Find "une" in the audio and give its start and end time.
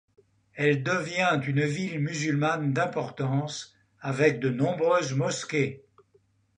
1.47-1.63